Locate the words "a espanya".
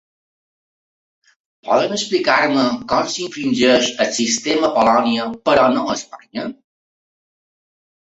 5.93-6.47